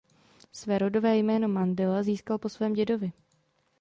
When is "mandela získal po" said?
1.47-2.49